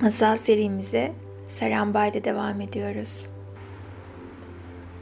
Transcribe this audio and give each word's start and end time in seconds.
Masal 0.00 0.36
serimize 0.36 1.12
Sarambay 1.48 2.08
ile 2.08 2.24
devam 2.24 2.60
ediyoruz. 2.60 3.26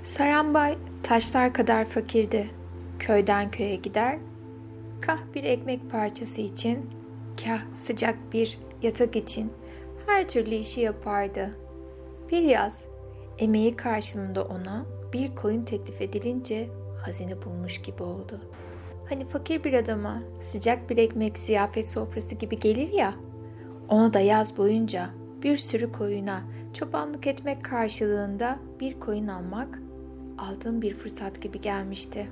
Sarambay 0.02 0.78
taşlar 1.02 1.54
kadar 1.54 1.84
fakirdi. 1.84 2.50
Köyden 2.98 3.50
köye 3.50 3.76
gider, 3.76 4.18
kah 5.00 5.18
bir 5.34 5.44
ekmek 5.44 5.90
parçası 5.90 6.40
için, 6.40 6.90
kah 7.44 7.58
sıcak 7.74 8.32
bir 8.32 8.58
yatak 8.82 9.16
için 9.16 9.52
her 10.06 10.28
türlü 10.28 10.54
işi 10.54 10.80
yapardı. 10.80 11.56
Bir 12.30 12.42
yaz 12.42 12.84
emeği 13.38 13.76
karşılığında 13.76 14.44
ona 14.44 14.86
bir 15.12 15.34
koyun 15.34 15.64
teklif 15.64 16.00
edilince 16.00 16.68
hazine 17.04 17.42
bulmuş 17.42 17.82
gibi 17.82 18.02
oldu. 18.02 18.40
Hani 19.08 19.28
fakir 19.28 19.64
bir 19.64 19.72
adama 19.72 20.22
sıcak 20.40 20.90
bir 20.90 20.96
ekmek 20.96 21.38
ziyafet 21.38 21.88
sofrası 21.88 22.34
gibi 22.34 22.58
gelir 22.58 22.92
ya, 22.92 23.14
ona 23.88 24.12
da 24.12 24.20
yaz 24.20 24.56
boyunca 24.56 25.10
bir 25.42 25.56
sürü 25.56 25.92
koyuna 25.92 26.40
çobanlık 26.72 27.26
etmek 27.26 27.64
karşılığında 27.64 28.58
bir 28.80 29.00
koyun 29.00 29.28
almak 29.28 29.78
aldığım 30.38 30.82
bir 30.82 30.94
fırsat 30.94 31.42
gibi 31.42 31.60
gelmişti. 31.60 32.26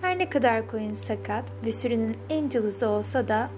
Her 0.00 0.18
ne 0.18 0.30
kadar 0.30 0.68
koyun 0.68 0.94
sakat 0.94 1.52
ve 1.64 1.72
sürünün 1.72 2.16
en 2.30 2.48
cılızı 2.48 2.88
olsa 2.88 3.28
da 3.28 3.50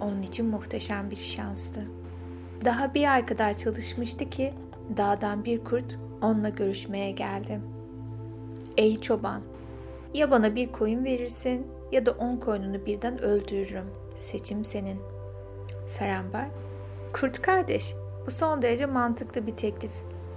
onun 0.00 0.22
için 0.22 0.46
muhteşem 0.46 1.10
bir 1.10 1.16
şanstı. 1.16 1.80
Daha 2.64 2.94
bir 2.94 3.12
ay 3.14 3.26
kadar 3.26 3.56
çalışmıştı 3.56 4.30
ki 4.30 4.54
dağdan 4.96 5.44
bir 5.44 5.64
kurt 5.64 5.98
onunla 6.22 6.48
görüşmeye 6.48 7.10
geldi. 7.10 7.60
Ey 8.76 9.00
çoban, 9.00 9.42
ya 10.14 10.30
bana 10.30 10.54
bir 10.54 10.72
koyun 10.72 11.04
verirsin 11.04 11.66
ya 11.92 12.06
da 12.06 12.10
on 12.10 12.36
koyununu 12.36 12.86
birden 12.86 13.22
öldürürüm. 13.22 13.86
Seçim 14.16 14.64
senin. 14.64 15.17
Sarambay, 15.88 16.48
kurt 17.12 17.42
kardeş, 17.42 17.94
bu 18.26 18.30
son 18.30 18.62
derece 18.62 18.86
mantıklı 18.86 19.46
bir 19.46 19.56
teklif. 19.56 19.92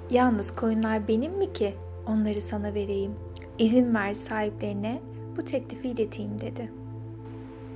Yalnız 0.09 0.55
koyunlar 0.55 1.07
benim 1.07 1.33
mi 1.33 1.53
ki 1.53 1.75
onları 2.07 2.41
sana 2.41 2.73
vereyim? 2.73 3.15
İzin 3.57 3.95
ver 3.95 4.13
sahiplerine 4.13 5.01
bu 5.37 5.45
teklifi 5.45 5.89
ileteyim 5.89 6.41
dedi. 6.41 6.71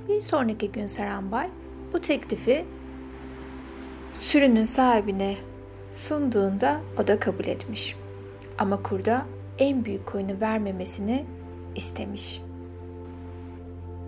Bir 0.08 0.20
sonraki 0.20 0.72
gün 0.72 0.86
Sarambay 0.86 1.50
bu 1.92 2.00
teklifi 2.00 2.64
sürünün 4.14 4.62
sahibine 4.62 5.36
sunduğunda 5.90 6.80
o 7.02 7.06
da 7.06 7.20
kabul 7.20 7.44
etmiş. 7.44 7.96
Ama 8.58 8.82
kurda 8.82 9.26
en 9.58 9.84
büyük 9.84 10.06
koyunu 10.06 10.40
vermemesini 10.40 11.24
istemiş. 11.76 12.42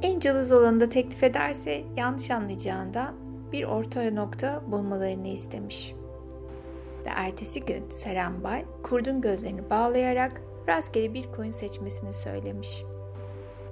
En 0.03 0.21
cılız 0.21 0.53
olanı 0.53 0.81
da 0.81 0.89
teklif 0.89 1.23
ederse 1.23 1.85
yanlış 1.97 2.31
anlayacağından 2.31 3.28
bir 3.53 3.65
orta 3.65 4.11
nokta 4.11 4.63
bulmalarını 4.67 5.29
istemiş. 5.29 5.95
Ve 7.05 7.09
ertesi 7.09 7.65
gün 7.65 7.91
Serembay 7.91 8.65
kurdun 8.83 9.21
gözlerini 9.21 9.71
bağlayarak 9.71 10.43
rastgele 10.69 11.15
bir 11.15 11.33
koyun 11.33 11.51
seçmesini 11.51 12.13
söylemiş. 12.13 12.83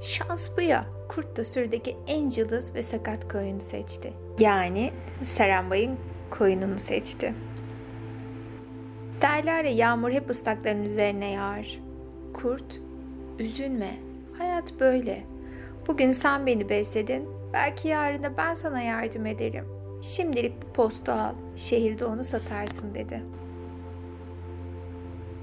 Şans 0.00 0.50
bu 0.56 0.60
ya, 0.60 0.86
kurt 1.08 1.36
da 1.36 1.44
sürüdeki 1.44 1.96
en 2.06 2.28
cılız 2.28 2.74
ve 2.74 2.82
sakat 2.82 3.32
koyunu 3.32 3.60
seçti. 3.60 4.12
Yani 4.38 4.92
Serambay'ın 5.22 5.98
koyununu 6.30 6.78
seçti. 6.78 7.34
Derler 9.22 9.64
ya 9.64 9.70
yağmur 9.70 10.10
hep 10.10 10.30
ıslakların 10.30 10.84
üzerine 10.84 11.30
yağar. 11.30 11.80
Kurt, 12.34 12.80
üzülme, 13.38 13.90
hayat 14.38 14.80
böyle. 14.80 15.24
Bugün 15.88 16.12
sen 16.12 16.46
beni 16.46 16.68
besledin, 16.68 17.28
belki 17.56 17.88
yarın 17.88 18.22
da 18.22 18.36
ben 18.36 18.54
sana 18.54 18.80
yardım 18.82 19.26
ederim. 19.26 19.64
Şimdilik 20.02 20.62
bu 20.62 20.72
postu 20.72 21.12
al, 21.12 21.34
şehirde 21.56 22.04
onu 22.04 22.24
satarsın 22.24 22.94
dedi. 22.94 23.22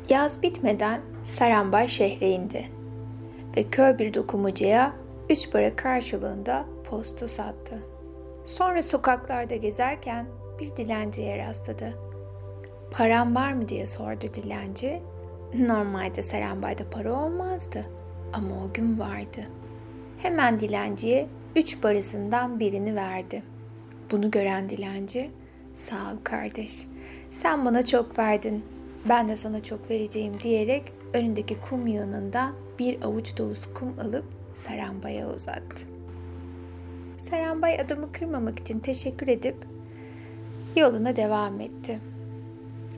Yaz 0.09 0.42
bitmeden 0.43 1.02
Sarambay 1.23 1.87
şehre 1.87 2.30
indi 2.30 2.65
ve 3.58 3.64
köy 3.64 3.98
bir 3.98 4.14
dokumucuya 4.14 4.93
üç 5.30 5.52
para 5.52 5.76
karşılığında 5.76 6.65
postu 6.89 7.27
sattı. 7.27 7.83
Sonra 8.45 8.83
sokaklarda 8.83 9.55
gezerken 9.55 10.26
bir 10.60 10.76
dilenciye 10.76 11.37
rastladı. 11.37 11.93
Param 12.92 13.36
var 13.36 13.54
mı 13.54 13.70
diye 13.70 13.87
sordu 13.87 14.26
dilenci. 14.36 15.02
Normalde 15.60 16.23
Serambay'da 16.23 16.89
para 16.89 17.14
olmazdı 17.14 17.86
ama 18.33 18.55
o 18.66 18.73
gün 18.73 18.99
vardı. 18.99 19.42
Hemen 20.21 20.60
dilenciye 20.60 21.27
üç 21.55 21.81
parasından 21.81 22.59
birini 22.59 22.95
verdi. 22.95 23.43
Bunu 24.11 24.31
gören 24.31 24.69
dilenci, 24.69 25.31
sağ 25.73 25.95
ol 25.95 26.17
kardeş, 26.23 26.87
sen 27.31 27.65
bana 27.65 27.86
çok 27.86 28.19
verdin, 28.19 28.64
ben 29.09 29.30
de 29.30 29.37
sana 29.37 29.63
çok 29.63 29.89
vereceğim 29.89 30.33
diyerek 30.43 30.93
önündeki 31.13 31.58
kum 31.69 31.87
yığınından 31.87 32.55
bir 32.80 33.02
avuç 33.02 33.37
dolusu 33.37 33.73
kum 33.73 33.99
alıp 33.99 34.25
Sarambay'a 34.55 35.30
uzattı. 35.30 35.87
Sarambay 37.19 37.80
adamı 37.80 38.11
kırmamak 38.11 38.59
için 38.59 38.80
teşekkür 38.80 39.27
edip 39.27 39.55
yoluna 40.75 41.15
devam 41.15 41.61
etti. 41.61 41.99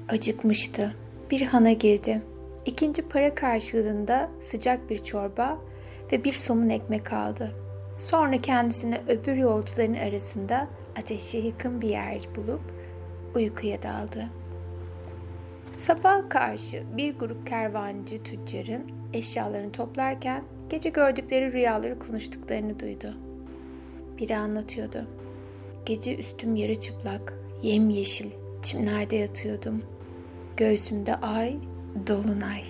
Acıkmıştı. 0.10 0.96
Bir 1.32 1.42
hana 1.42 1.72
girdi. 1.72 2.22
İkinci 2.66 3.02
para 3.02 3.36
karşılığında 3.36 4.30
sıcak 4.42 4.90
bir 4.90 5.04
çorba 5.04 5.60
ve 6.12 6.24
bir 6.24 6.34
somun 6.34 6.70
ekmek 6.70 7.14
aldı. 7.14 7.65
Sonra 8.00 8.38
kendisine 8.38 9.02
öbür 9.08 9.36
yolcuların 9.36 9.94
arasında 9.94 10.68
ateşe 11.00 11.38
yakın 11.38 11.82
bir 11.82 11.90
yer 11.90 12.28
bulup 12.36 12.62
uykuya 13.36 13.84
daldı. 13.84 14.26
Sabah 15.74 16.30
karşı 16.30 16.84
bir 16.98 17.18
grup 17.18 17.48
kervancı 17.48 18.24
tüccarın 18.24 18.92
eşyalarını 19.14 19.72
toplarken 19.72 20.44
gece 20.70 20.90
gördükleri 20.90 21.54
rüyaları 21.54 22.00
konuştuklarını 22.00 22.80
duydu. 22.80 23.14
Biri 24.18 24.38
anlatıyordu. 24.38 25.08
Gece 25.86 26.16
üstüm 26.16 26.56
yarı 26.56 26.80
çıplak, 26.80 27.34
yemyeşil, 27.62 28.32
çimlerde 28.64 29.16
yatıyordum. 29.16 29.84
Göğsümde 30.58 31.16
ay, 31.16 31.58
dolunay. 32.08 32.64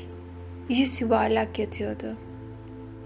Yüz 0.70 1.02
yuvarlak 1.02 1.60
yatıyordu. 1.60 2.18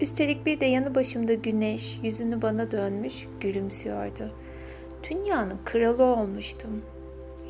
Üstelik 0.02 0.46
bir 0.46 0.60
de 0.60 0.66
yanı 0.66 0.96
başımda 0.96 1.34
güneş 1.34 2.00
yüzünü 2.04 2.42
bana 2.42 2.72
dönmüş 2.72 3.28
gülümsüyordu. 3.40 4.32
Dünyanın 5.10 5.60
kralı 5.66 6.04
olmuştum. 6.04 6.82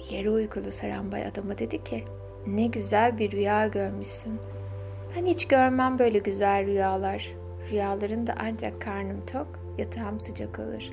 Yere 0.10 0.30
uykulu 0.30 0.72
Sarambay 0.72 1.26
adama 1.26 1.58
dedi 1.58 1.84
ki 1.84 2.04
ne 2.48 2.68
güzel 2.68 3.18
bir 3.18 3.32
rüya 3.32 3.68
görmüşsün. 3.68 4.34
Ben 5.16 5.26
hiç 5.26 5.48
görmem 5.48 6.00
böyle 6.00 6.20
güzel 6.20 6.66
rüyalar. 6.66 7.32
Rüyaların 7.72 8.28
da 8.28 8.36
ancak 8.40 8.82
karnım 8.82 9.26
tok, 9.26 9.48
yatağım 9.78 10.20
sıcak 10.20 10.60
olur. 10.60 10.90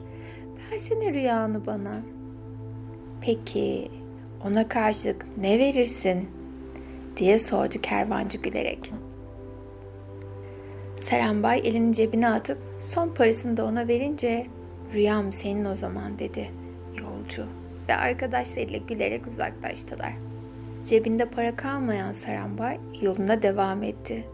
Versene 0.73 1.13
rüyanı 1.15 1.67
bana. 1.67 2.03
Peki 3.21 3.91
ona 4.47 4.69
karşılık 4.69 5.27
ne 5.39 5.59
verirsin? 5.59 6.29
diye 7.17 7.39
sordu 7.39 7.75
kervancı 7.83 8.39
gülerek. 8.39 8.93
Serambay 10.97 11.61
elini 11.65 11.95
cebine 11.95 12.29
atıp 12.29 12.59
son 12.81 13.09
parasını 13.09 13.57
da 13.57 13.65
ona 13.65 13.89
verince 13.89 14.47
rüyam 14.95 15.33
senin 15.33 15.65
o 15.65 15.77
zaman 15.77 16.19
dedi 16.19 16.51
yolcu 16.99 17.47
ve 17.89 17.97
arkadaşlarıyla 17.97 18.79
gülerek 18.79 19.27
uzaklaştılar. 19.27 20.13
Cebinde 20.85 21.31
para 21.31 21.57
kalmayan 21.57 22.13
Sarambay 22.13 22.79
yoluna 23.01 23.43
devam 23.43 23.83
etti. 23.83 24.25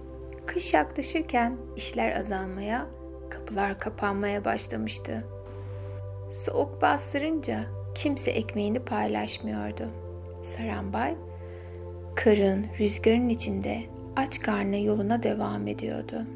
Kış 0.46 0.74
yaklaşırken 0.74 1.56
işler 1.76 2.16
azalmaya, 2.16 2.86
kapılar 3.30 3.78
kapanmaya 3.78 4.44
başlamıştı. 4.44 5.24
Soğuk 6.32 6.82
bastırınca 6.82 7.60
kimse 7.94 8.30
ekmeğini 8.30 8.80
paylaşmıyordu. 8.80 9.88
Sarambay, 10.42 11.14
karın, 12.16 12.66
rüzgarın 12.80 13.28
içinde 13.28 13.78
aç 14.16 14.40
karnına 14.40 14.76
yoluna 14.76 15.22
devam 15.22 15.66
ediyordu. 15.66 16.26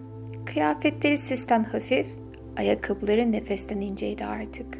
Kıyafetleri 0.46 1.18
sisten 1.18 1.64
hafif, 1.64 2.08
ayakkabıları 2.56 3.32
nefesten 3.32 3.80
inceydi 3.80 4.24
artık. 4.24 4.78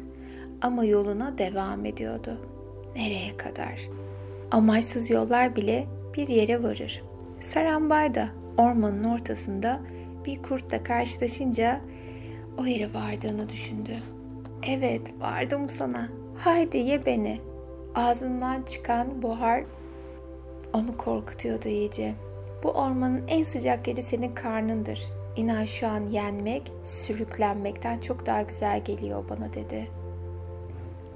Ama 0.61 0.85
yoluna 0.85 1.37
devam 1.37 1.85
ediyordu. 1.85 2.37
Nereye 2.95 3.37
kadar? 3.37 3.89
Amaçsız 4.51 5.09
yollar 5.09 5.55
bile 5.55 5.85
bir 6.17 6.27
yere 6.27 6.63
varır. 6.63 7.03
Sarambay 7.39 8.15
da 8.15 8.27
ormanın 8.57 9.03
ortasında 9.03 9.79
bir 10.25 10.43
kurtla 10.43 10.83
karşılaşınca 10.83 11.81
o 12.57 12.65
yere 12.65 12.93
vardığını 12.93 13.49
düşündü. 13.49 13.91
Evet, 14.67 15.01
vardım 15.19 15.69
sana. 15.69 16.09
Haydi 16.37 16.77
ye 16.77 17.05
beni. 17.05 17.37
Ağzından 17.95 18.63
çıkan 18.63 19.21
buhar 19.21 19.63
onu 20.73 20.97
korkutuyordu 20.97 21.67
iyice. 21.67 22.13
Bu 22.63 22.69
ormanın 22.69 23.23
en 23.27 23.43
sıcak 23.43 23.87
yeri 23.87 24.01
senin 24.01 24.35
karnındır. 24.35 25.16
İnan 25.37 25.65
şu 25.65 25.87
an 25.87 26.07
yenmek, 26.07 26.71
sürüklenmekten 26.85 27.99
çok 27.99 28.25
daha 28.25 28.41
güzel 28.41 28.83
geliyor 28.83 29.23
bana 29.29 29.53
dedi. 29.53 29.87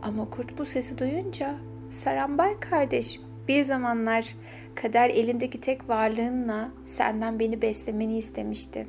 Ama 0.02 0.30
kurt 0.30 0.58
bu 0.58 0.66
sesi 0.66 0.98
duyunca 0.98 1.56
Sarambay 1.90 2.60
kardeş, 2.60 3.20
bir 3.48 3.64
zamanlar 3.64 4.36
kader 4.76 5.10
elindeki 5.10 5.62
tek 5.62 5.90
varlığınla 5.90 6.72
senden 6.86 7.40
beni 7.40 7.62
beslemeni 7.62 8.18
istemişti. 8.18 8.88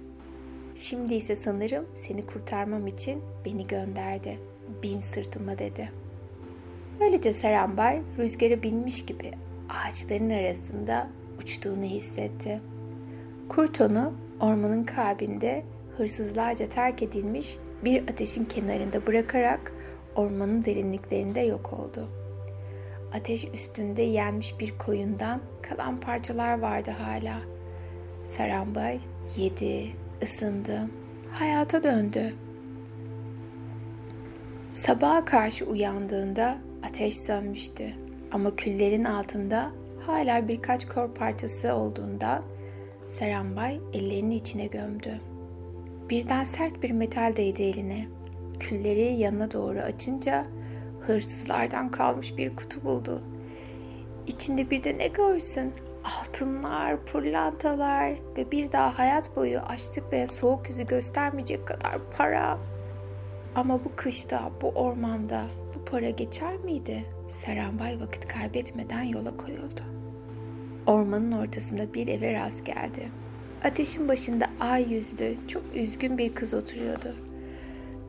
Şimdi 0.74 1.14
ise 1.14 1.36
sanırım 1.36 1.86
seni 1.94 2.26
kurtarmam 2.26 2.86
için 2.86 3.22
beni 3.44 3.66
gönderdi. 3.66 4.38
Bin 4.82 5.00
sırtıma 5.00 5.58
dedi. 5.58 5.92
Böylece 7.00 7.32
Sarambay 7.32 8.02
rüzgara 8.18 8.62
binmiş 8.62 9.04
gibi 9.04 9.30
ağaçların 9.70 10.30
arasında 10.30 11.08
uçtuğunu 11.42 11.84
hissetti. 11.84 12.60
Kurt 13.48 13.80
onu 13.80 14.12
ormanın 14.42 14.84
kalbinde 14.84 15.64
hırsızlarca 15.96 16.68
terk 16.68 17.02
edilmiş 17.02 17.56
bir 17.84 18.02
ateşin 18.02 18.44
kenarında 18.44 19.06
bırakarak 19.06 19.72
ormanın 20.16 20.64
derinliklerinde 20.64 21.40
yok 21.40 21.72
oldu. 21.72 22.08
Ateş 23.14 23.44
üstünde 23.54 24.02
yenmiş 24.02 24.60
bir 24.60 24.78
koyundan 24.78 25.40
kalan 25.62 26.00
parçalar 26.00 26.58
vardı 26.58 26.90
hala. 26.90 27.34
Sarambay 28.24 29.00
yedi, 29.36 29.86
ısındı, 30.22 30.80
hayata 31.32 31.82
döndü. 31.82 32.34
Sabaha 34.72 35.24
karşı 35.24 35.64
uyandığında 35.64 36.58
ateş 36.88 37.16
sönmüştü 37.16 37.84
ama 38.32 38.56
küllerin 38.56 39.04
altında 39.04 39.70
hala 40.06 40.48
birkaç 40.48 40.88
kor 40.88 41.14
parçası 41.14 41.74
olduğundan 41.74 42.42
Sarambay 43.06 43.80
ellerini 43.92 44.34
içine 44.34 44.66
gömdü. 44.66 45.20
Birden 46.10 46.44
sert 46.44 46.82
bir 46.82 46.90
metal 46.90 47.36
değdi 47.36 47.62
eline. 47.62 48.06
Külleri 48.60 49.02
yanına 49.02 49.52
doğru 49.52 49.78
açınca 49.78 50.46
hırsızlardan 51.00 51.90
kalmış 51.90 52.36
bir 52.36 52.56
kutu 52.56 52.84
buldu. 52.84 53.22
İçinde 54.26 54.70
bir 54.70 54.84
de 54.84 54.98
ne 54.98 55.06
görsün? 55.06 55.72
Altınlar, 56.20 57.04
pırlantalar 57.04 58.12
ve 58.36 58.50
bir 58.50 58.72
daha 58.72 58.98
hayat 58.98 59.36
boyu 59.36 59.58
açlık 59.58 60.12
ve 60.12 60.26
soğuk 60.26 60.68
yüzü 60.68 60.86
göstermeyecek 60.86 61.66
kadar 61.66 61.98
para. 62.16 62.58
Ama 63.54 63.84
bu 63.84 63.92
kışta, 63.96 64.50
bu 64.62 64.68
ormanda 64.68 65.46
bu 65.74 65.84
para 65.84 66.10
geçer 66.10 66.56
miydi? 66.56 67.04
Serenbay 67.28 68.00
vakit 68.00 68.28
kaybetmeden 68.28 69.02
yola 69.02 69.36
koyuldu. 69.36 70.01
Ormanın 70.86 71.32
ortasında 71.32 71.94
bir 71.94 72.08
eve 72.08 72.32
rast 72.32 72.66
geldi. 72.66 73.08
Ateşin 73.64 74.08
başında 74.08 74.46
ay 74.60 74.92
yüzlü, 74.92 75.34
çok 75.48 75.62
üzgün 75.74 76.18
bir 76.18 76.34
kız 76.34 76.54
oturuyordu. 76.54 77.16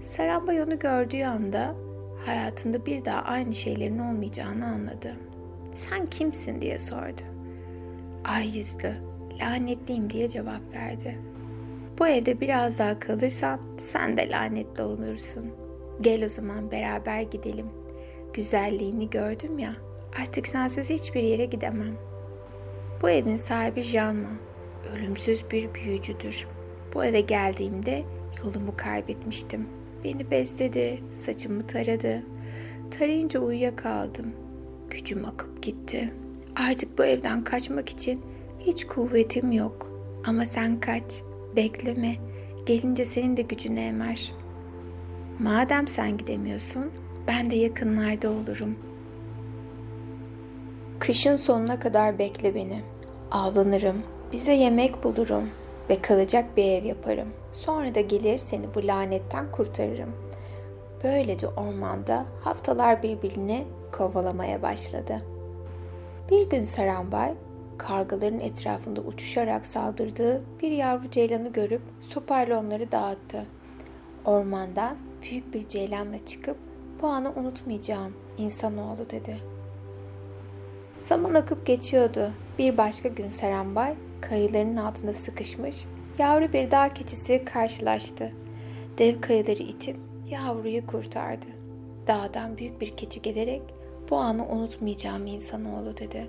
Sarambay 0.01 0.61
onu 0.61 0.79
gördüğü 0.79 1.23
anda 1.23 1.75
hayatında 2.25 2.85
bir 2.85 3.05
daha 3.05 3.21
aynı 3.21 3.55
şeylerin 3.55 3.99
olmayacağını 3.99 4.65
anladı. 4.65 5.15
Sen 5.73 6.05
kimsin 6.05 6.61
diye 6.61 6.79
sordu. 6.79 7.21
Ay 8.25 8.57
yüzlü, 8.57 8.93
lanetliyim 9.41 10.09
diye 10.09 10.29
cevap 10.29 10.75
verdi. 10.75 11.19
Bu 11.99 12.07
evde 12.07 12.41
biraz 12.41 12.79
daha 12.79 12.99
kalırsan 12.99 13.59
sen 13.79 14.17
de 14.17 14.29
lanetli 14.29 14.83
olursun. 14.83 15.51
Gel 16.01 16.25
o 16.25 16.29
zaman 16.29 16.71
beraber 16.71 17.21
gidelim. 17.21 17.67
Güzelliğini 18.33 19.09
gördüm 19.09 19.59
ya, 19.59 19.75
artık 20.21 20.47
sensiz 20.47 20.89
hiçbir 20.89 21.23
yere 21.23 21.45
gidemem. 21.45 22.12
Bu 23.03 23.09
evin 23.09 23.37
sahibi 23.37 23.81
Janma 23.81 24.29
ölümsüz 24.95 25.43
bir 25.51 25.73
büyücüdür. 25.73 26.47
Bu 26.93 27.05
eve 27.05 27.21
geldiğimde 27.21 28.03
yolumu 28.43 28.77
kaybetmiştim. 28.77 29.67
Beni 30.03 30.31
besledi, 30.31 31.03
saçımı 31.11 31.67
taradı. 31.67 32.23
Tarayınca 32.91 33.39
uyuyakaldım. 33.39 34.33
Gücüm 34.89 35.25
akıp 35.25 35.63
gitti. 35.63 36.13
Artık 36.55 36.97
bu 36.97 37.05
evden 37.05 37.43
kaçmak 37.43 37.89
için 37.89 38.21
hiç 38.59 38.87
kuvvetim 38.87 39.51
yok. 39.51 39.89
Ama 40.25 40.45
sen 40.45 40.79
kaç, 40.79 41.21
bekleme. 41.55 42.15
Gelince 42.65 43.05
senin 43.05 43.37
de 43.37 43.41
gücünü 43.41 43.79
emer. 43.79 44.33
Madem 45.39 45.87
sen 45.87 46.17
gidemiyorsun, 46.17 46.91
ben 47.27 47.51
de 47.51 47.55
yakınlarda 47.55 48.29
olurum. 48.29 48.75
Kışın 50.99 51.35
sonuna 51.35 51.79
kadar 51.79 52.19
bekle 52.19 52.55
beni. 52.55 52.92
Avlanırım, 53.33 54.03
bize 54.31 54.53
yemek 54.53 55.03
bulurum 55.03 55.49
ve 55.89 56.01
kalacak 56.01 56.57
bir 56.57 56.63
ev 56.63 56.83
yaparım. 56.83 57.29
Sonra 57.51 57.95
da 57.95 58.01
gelir 58.01 58.37
seni 58.37 58.75
bu 58.75 58.87
lanetten 58.87 59.51
kurtarırım. 59.51 60.09
Böylece 61.03 61.47
ormanda 61.47 62.25
haftalar 62.43 63.03
birbirini 63.03 63.63
kovalamaya 63.91 64.61
başladı. 64.61 65.21
Bir 66.31 66.49
gün 66.49 66.65
Sarambay, 66.65 67.33
kargaların 67.77 68.39
etrafında 68.39 69.01
uçuşarak 69.01 69.65
saldırdığı 69.65 70.41
bir 70.61 70.71
yavru 70.71 71.09
ceylanı 71.09 71.53
görüp 71.53 71.81
sopayla 72.01 72.59
onları 72.59 72.91
dağıttı. 72.91 73.45
Ormanda 74.25 74.95
büyük 75.21 75.53
bir 75.53 75.67
ceylanla 75.67 76.25
çıkıp 76.25 76.57
bu 77.01 77.07
anı 77.07 77.33
unutmayacağım 77.35 78.13
insanoğlu 78.37 79.09
dedi. 79.09 79.37
Zaman 81.01 81.33
akıp 81.33 81.65
geçiyordu. 81.65 82.31
Bir 82.59 82.77
başka 82.77 83.09
gün 83.09 83.27
Sarambay 83.27 83.95
kayıların 84.21 84.75
altında 84.75 85.13
sıkışmış 85.13 85.85
yavru 86.17 86.53
bir 86.53 86.71
dağ 86.71 86.93
keçisi 86.93 87.45
karşılaştı. 87.45 88.31
Dev 88.97 89.21
kayıları 89.21 89.63
itip 89.63 89.97
yavruyu 90.29 90.87
kurtardı. 90.87 91.47
Dağdan 92.07 92.57
büyük 92.57 92.81
bir 92.81 92.91
keçi 92.91 93.21
gelerek 93.21 93.61
bu 94.09 94.17
anı 94.17 94.47
unutmayacağım 94.47 95.27
insanoğlu 95.27 95.97
dedi. 95.97 96.27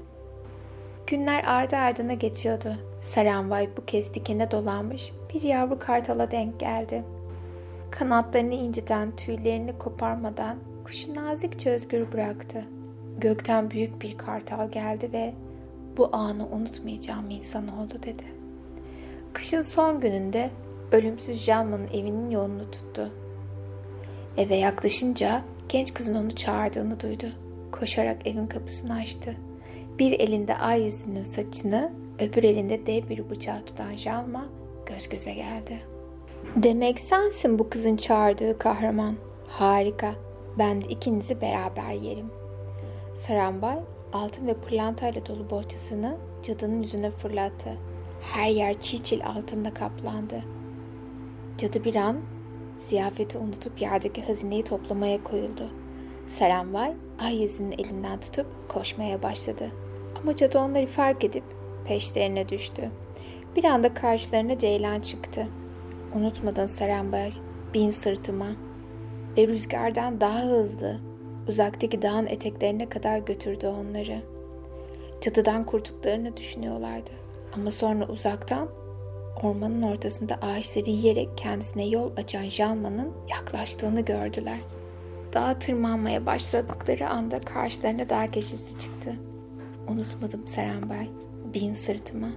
Günler 1.06 1.44
ardı 1.44 1.76
ardına 1.76 2.14
geçiyordu. 2.14 2.74
Saranvay 3.02 3.68
bu 3.76 3.84
kez 3.84 4.14
dikene 4.14 4.50
dolanmış 4.50 5.12
bir 5.34 5.42
yavru 5.42 5.78
kartala 5.78 6.30
denk 6.30 6.60
geldi. 6.60 7.04
Kanatlarını 7.90 8.54
inciten, 8.54 9.16
tüylerini 9.16 9.78
koparmadan 9.78 10.58
kuşu 10.84 11.14
nazikçe 11.14 11.70
özgür 11.70 12.12
bıraktı. 12.12 12.64
Gökten 13.18 13.70
büyük 13.70 14.02
bir 14.02 14.18
kartal 14.18 14.70
geldi 14.70 15.12
ve 15.12 15.34
bu 15.96 16.16
anı 16.16 16.46
unutmayacağım 16.46 17.30
insanoğlu 17.30 18.02
dedi. 18.02 18.24
Kışın 19.32 19.62
son 19.62 20.00
gününde 20.00 20.50
ölümsüz 20.92 21.38
Janman'ın 21.38 21.88
evinin 21.88 22.30
yolunu 22.30 22.70
tuttu. 22.70 23.12
Eve 24.36 24.56
yaklaşınca 24.56 25.42
genç 25.68 25.94
kızın 25.94 26.14
onu 26.14 26.30
çağırdığını 26.30 27.00
duydu. 27.00 27.26
Koşarak 27.72 28.26
evin 28.26 28.46
kapısını 28.46 28.94
açtı. 28.94 29.36
Bir 29.98 30.20
elinde 30.20 30.56
ay 30.56 30.84
yüzünün 30.84 31.22
saçını, 31.22 31.92
öbür 32.18 32.44
elinde 32.44 32.86
dev 32.86 33.08
bir 33.08 33.30
bıçağı 33.30 33.64
tutan 33.64 33.96
Janma 33.96 34.46
göz 34.86 35.08
göze 35.08 35.34
geldi. 35.34 35.80
Demek 36.56 37.00
sensin 37.00 37.58
bu 37.58 37.70
kızın 37.70 37.96
çağırdığı 37.96 38.58
kahraman. 38.58 39.16
Harika. 39.48 40.14
Ben 40.58 40.84
de 40.84 40.88
ikinizi 40.88 41.40
beraber 41.40 41.90
yerim. 41.90 42.30
Sarambay 43.14 43.78
altın 44.14 44.46
ve 44.46 44.54
pırlantayla 44.54 45.26
dolu 45.26 45.50
bohçasını 45.50 46.16
cadının 46.42 46.82
yüzüne 46.82 47.10
fırlattı. 47.10 47.78
Her 48.20 48.48
yer 48.48 48.80
çiçil 48.80 49.26
altında 49.26 49.74
kaplandı. 49.74 50.44
Cadı 51.58 51.84
bir 51.84 51.94
an 51.94 52.20
ziyafeti 52.88 53.38
unutup 53.38 53.82
yerdeki 53.82 54.22
hazineyi 54.22 54.64
toplamaya 54.64 55.22
koyuldu. 55.22 55.70
Saranvay 56.26 56.92
ay 57.20 57.42
yüzünün 57.42 57.72
elinden 57.72 58.20
tutup 58.20 58.46
koşmaya 58.68 59.22
başladı. 59.22 59.70
Ama 60.22 60.36
cadı 60.36 60.58
onları 60.58 60.86
fark 60.86 61.24
edip 61.24 61.44
peşlerine 61.84 62.48
düştü. 62.48 62.90
Bir 63.56 63.64
anda 63.64 63.94
karşılarına 63.94 64.58
Ceylan 64.58 65.00
çıktı. 65.00 65.48
Unutmadın 66.14 66.66
Saranvay, 66.66 67.30
bin 67.74 67.90
sırtıma. 67.90 68.48
Ve 69.36 69.48
rüzgardan 69.48 70.20
daha 70.20 70.40
hızlı, 70.42 71.00
uzaktaki 71.48 72.02
dağın 72.02 72.26
eteklerine 72.26 72.88
kadar 72.88 73.18
götürdü 73.18 73.66
onları. 73.66 74.22
Cadıdan 75.20 75.66
kurtuklarını 75.66 76.36
düşünüyorlardı. 76.36 77.10
Ama 77.54 77.70
sonra 77.70 78.08
uzaktan 78.08 78.68
ormanın 79.42 79.82
ortasında 79.82 80.34
ağaçları 80.34 80.90
yiyerek 80.90 81.28
kendisine 81.36 81.86
yol 81.86 82.10
açan 82.16 82.44
Jalma'nın 82.44 83.12
yaklaştığını 83.30 84.00
gördüler. 84.00 84.58
Dağa 85.32 85.58
tırmanmaya 85.58 86.26
başladıkları 86.26 87.08
anda 87.08 87.40
karşılarına 87.40 88.08
dağ 88.08 88.30
keçisi 88.30 88.78
çıktı. 88.78 89.14
Unutmadım 89.88 90.46
Serenbay, 90.46 91.08
bin 91.54 91.74
sırtıma. 91.74 92.28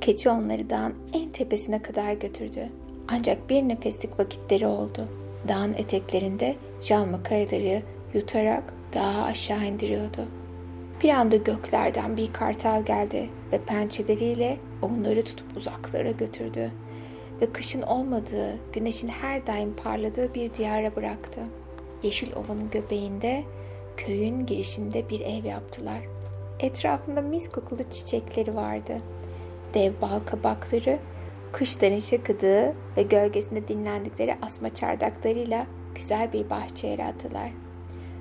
Keçi 0.00 0.30
onları 0.30 0.70
dağın 0.70 0.94
en 1.12 1.32
tepesine 1.32 1.82
kadar 1.82 2.12
götürdü. 2.12 2.68
Ancak 3.08 3.50
bir 3.50 3.68
nefeslik 3.68 4.18
vakitleri 4.20 4.66
oldu. 4.66 5.08
Dağın 5.48 5.72
eteklerinde 5.72 6.56
Jalma 6.80 7.22
kayaları 7.22 7.82
yutarak 8.14 8.74
dağı 8.94 9.24
aşağı 9.24 9.64
indiriyordu. 9.64 10.24
Bir 11.02 11.08
anda 11.08 11.36
göklerden 11.36 12.16
bir 12.16 12.32
kartal 12.32 12.84
geldi 12.84 13.30
ve 13.52 13.58
pençeleriyle 13.58 14.56
onları 14.82 15.24
tutup 15.24 15.56
uzaklara 15.56 16.10
götürdü 16.10 16.70
ve 17.40 17.52
kışın 17.52 17.82
olmadığı, 17.82 18.58
güneşin 18.72 19.08
her 19.08 19.46
daim 19.46 19.76
parladığı 19.76 20.34
bir 20.34 20.54
diyara 20.54 20.96
bıraktı. 20.96 21.40
Yeşil 22.02 22.32
ovanın 22.32 22.70
göbeğinde 22.70 23.44
köyün 23.96 24.46
girişinde 24.46 25.08
bir 25.08 25.20
ev 25.20 25.44
yaptılar. 25.44 26.00
Etrafında 26.60 27.22
mis 27.22 27.48
kokulu 27.48 27.82
çiçekleri 27.90 28.56
vardı. 28.56 28.98
Dev 29.74 29.92
bal 30.02 30.20
kabakları, 30.20 30.98
kuşların 31.52 31.98
şakıdığı 31.98 32.74
ve 32.96 33.02
gölgesinde 33.02 33.68
dinlendikleri 33.68 34.36
asma 34.42 34.74
çardaklarıyla 34.74 35.66
güzel 35.94 36.32
bir 36.32 36.50
bahçe 36.50 36.88
yarattılar. 36.88 37.50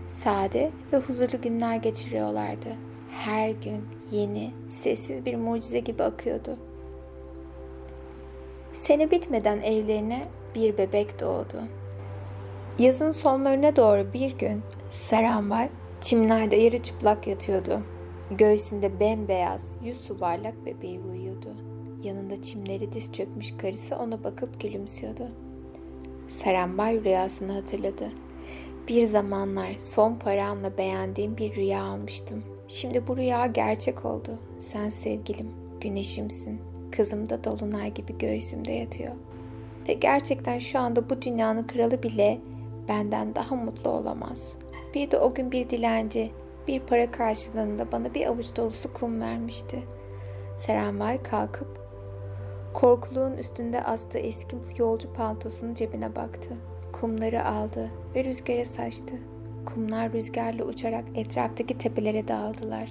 Sade 0.09 0.71
ve 0.93 0.97
huzurlu 0.97 1.41
günler 1.41 1.75
geçiriyorlardı. 1.75 2.69
Her 3.11 3.49
gün 3.49 3.85
yeni, 4.11 4.51
sessiz 4.69 5.25
bir 5.25 5.35
mucize 5.35 5.79
gibi 5.79 6.03
akıyordu. 6.03 6.57
Sene 8.73 9.11
bitmeden 9.11 9.61
evlerine 9.61 10.27
bir 10.55 10.77
bebek 10.77 11.19
doğdu. 11.19 11.57
Yazın 12.79 13.11
sonlarına 13.11 13.75
doğru 13.75 14.13
bir 14.13 14.37
gün 14.37 14.61
Saranbay 14.91 15.69
çimlerde 16.01 16.55
yarı 16.55 16.77
çıplak 16.77 17.27
yatıyordu. 17.27 17.81
Göğsünde 18.31 18.99
bembeyaz, 18.99 19.73
yüz 19.83 20.01
suvarlak 20.01 20.65
bebeği 20.65 20.99
uyuyordu. 20.99 21.55
Yanında 22.03 22.41
çimleri 22.41 22.93
diz 22.93 23.13
çökmüş 23.13 23.57
karısı 23.57 23.95
ona 23.95 24.23
bakıp 24.23 24.61
gülümsüyordu. 24.61 25.27
Saranbay 26.27 27.03
rüyasını 27.03 27.51
hatırladı. 27.51 28.11
Bir 28.89 29.05
zamanlar 29.05 29.71
son 29.77 30.15
paramla 30.15 30.77
beğendiğim 30.77 31.37
bir 31.37 31.55
rüya 31.55 31.83
almıştım. 31.83 32.43
Şimdi 32.67 33.07
bu 33.07 33.17
rüya 33.17 33.45
gerçek 33.45 34.05
oldu. 34.05 34.39
Sen 34.59 34.89
sevgilim, 34.89 35.51
güneşimsin. 35.81 36.61
Kızım 36.91 37.29
da 37.29 37.43
dolunay 37.43 37.93
gibi 37.93 38.17
göğsümde 38.17 38.71
yatıyor. 38.71 39.11
Ve 39.87 39.93
gerçekten 39.93 40.59
şu 40.59 40.79
anda 40.79 41.09
bu 41.09 41.21
dünyanın 41.21 41.67
kralı 41.67 42.03
bile 42.03 42.39
benden 42.87 43.35
daha 43.35 43.55
mutlu 43.55 43.89
olamaz. 43.89 44.53
Bir 44.93 45.11
de 45.11 45.19
o 45.19 45.33
gün 45.33 45.51
bir 45.51 45.69
dilenci 45.69 46.31
bir 46.67 46.79
para 46.79 47.11
karşılığında 47.11 47.91
bana 47.91 48.13
bir 48.13 48.25
avuç 48.27 48.55
dolusu 48.55 48.93
kum 48.93 49.21
vermişti. 49.21 49.83
Serenbay 50.57 51.23
kalkıp 51.23 51.79
korkuluğun 52.73 53.37
üstünde 53.37 53.83
astığı 53.83 54.17
eski 54.19 54.55
yolcu 54.77 55.13
paltosunun 55.13 55.73
cebine 55.73 56.15
baktı. 56.15 56.49
Kumları 56.93 57.45
aldı 57.45 57.91
ve 58.15 58.23
rüzgara 58.23 58.65
saçtı. 58.65 59.15
Kumlar 59.65 60.13
rüzgarla 60.13 60.63
uçarak 60.63 61.05
etraftaki 61.15 61.77
tepelere 61.77 62.27
dağıldılar. 62.27 62.89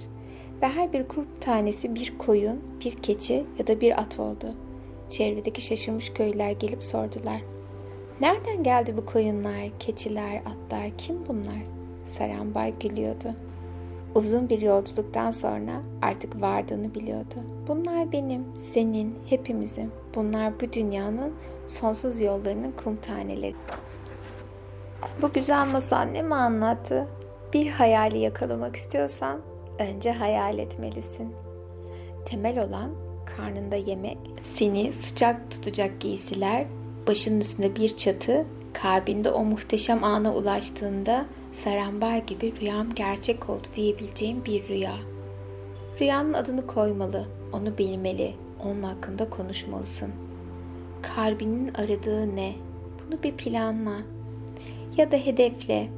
Ve 0.61 0.67
her 0.67 0.93
bir 0.93 1.07
kum 1.07 1.27
tanesi 1.39 1.95
bir 1.95 2.17
koyun, 2.17 2.61
bir 2.85 2.91
keçi 2.91 3.45
ya 3.59 3.67
da 3.67 3.81
bir 3.81 4.01
at 4.01 4.19
oldu. 4.19 4.55
Çevredeki 5.09 5.61
şaşırmış 5.61 6.13
köylüler 6.13 6.51
gelip 6.51 6.83
sordular. 6.83 7.41
Nereden 8.21 8.63
geldi 8.63 8.97
bu 8.97 9.05
koyunlar, 9.05 9.79
keçiler, 9.79 10.35
atlar, 10.35 10.97
kim 10.97 11.27
bunlar? 11.27 11.61
Saranbay 12.03 12.79
gülüyordu. 12.79 13.35
Uzun 14.15 14.49
bir 14.49 14.61
yolculuktan 14.61 15.31
sonra 15.31 15.81
artık 16.01 16.41
vardığını 16.41 16.95
biliyordu. 16.95 17.35
Bunlar 17.67 18.11
benim, 18.11 18.45
senin, 18.57 19.15
hepimizin. 19.25 19.91
Bunlar 20.15 20.59
bu 20.59 20.73
dünyanın 20.73 21.33
sonsuz 21.65 22.21
yollarının 22.21 22.73
kum 22.83 22.95
taneleri. 22.95 23.55
Bu 25.21 25.33
güzel 25.33 25.67
masal 25.67 26.01
ne 26.01 26.21
mi 26.21 26.35
anlattı? 26.35 27.07
Bir 27.53 27.71
hayali 27.71 28.19
yakalamak 28.19 28.75
istiyorsan 28.75 29.41
önce 29.79 30.11
hayal 30.11 30.59
etmelisin. 30.59 31.33
Temel 32.25 32.63
olan 32.63 32.91
karnında 33.37 33.75
yemek, 33.75 34.17
seni 34.41 34.93
sıcak 34.93 35.51
tutacak 35.51 35.99
giysiler, 35.99 36.65
başının 37.07 37.39
üstünde 37.39 37.75
bir 37.75 37.97
çatı, 37.97 38.45
kalbinde 38.73 39.31
o 39.31 39.43
muhteşem 39.43 40.03
ana 40.03 40.35
ulaştığında 40.35 41.25
sarambay 41.53 42.25
gibi 42.25 42.53
rüyam 42.61 42.95
gerçek 42.95 43.49
oldu 43.49 43.67
diyebileceğim 43.75 44.45
bir 44.45 44.67
rüya. 44.67 44.95
Rüyanın 46.01 46.33
adını 46.33 46.67
koymalı, 46.67 47.25
onu 47.53 47.77
bilmeli, 47.77 48.35
onun 48.63 48.83
hakkında 48.83 49.29
konuşmalısın. 49.29 50.11
Kalbinin 51.15 51.73
aradığı 51.73 52.35
ne? 52.35 52.55
Bunu 52.99 53.23
bir 53.23 53.37
planla 53.37 53.97
ya 54.99 55.11
da 55.11 55.17
hedefle. 55.17 55.89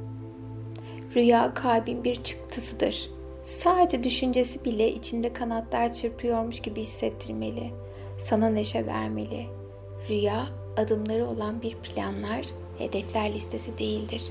Rüya 1.16 1.54
kalbin 1.54 2.04
bir 2.04 2.22
çıktısıdır. 2.22 3.10
Sadece 3.44 4.04
düşüncesi 4.04 4.64
bile 4.64 4.92
içinde 4.92 5.32
kanatlar 5.32 5.92
çırpıyormuş 5.92 6.60
gibi 6.60 6.80
hissettirmeli. 6.80 7.70
Sana 8.18 8.48
neşe 8.48 8.86
vermeli. 8.86 9.46
Rüya 10.08 10.46
adımları 10.76 11.26
olan 11.26 11.62
bir 11.62 11.76
planlar, 11.76 12.46
hedefler 12.78 13.34
listesi 13.34 13.78
değildir. 13.78 14.22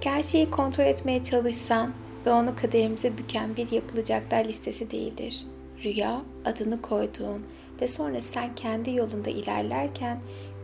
Gerçeği 0.00 0.50
kontrol 0.50 0.84
etmeye 0.84 1.22
çalışsan 1.22 1.94
ve 2.26 2.32
onu 2.32 2.56
kaderimize 2.56 3.18
büken 3.18 3.56
bir 3.56 3.70
yapılacaklar 3.70 4.44
listesi 4.44 4.90
değildir. 4.90 5.46
Rüya 5.84 6.22
adını 6.44 6.82
koyduğun 6.82 7.46
ve 7.80 7.88
sonra 7.88 8.18
sen 8.18 8.54
kendi 8.54 8.94
yolunda 8.94 9.30
ilerlerken 9.30 10.20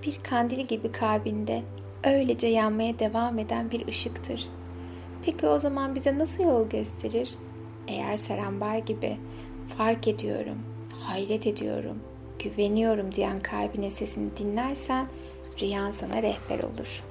bir 0.06 0.18
kandil 0.22 0.64
gibi 0.64 0.92
kalbinde 0.92 1.62
öylece 2.04 2.46
yanmaya 2.46 2.98
devam 2.98 3.38
eden 3.38 3.70
bir 3.70 3.86
ışıktır. 3.86 4.48
Peki 5.24 5.46
o 5.46 5.58
zaman 5.58 5.94
bize 5.94 6.18
nasıl 6.18 6.44
yol 6.44 6.68
gösterir? 6.68 7.34
Eğer 7.88 8.16
Sarambay 8.16 8.84
gibi 8.84 9.16
fark 9.78 10.08
ediyorum, 10.08 10.58
hayret 11.00 11.46
ediyorum, 11.46 11.98
güveniyorum 12.38 13.14
diyen 13.14 13.40
kalbine 13.40 13.90
sesini 13.90 14.36
dinlersen 14.36 15.06
rüyan 15.60 15.90
sana 15.90 16.22
rehber 16.22 16.58
olur. 16.58 17.02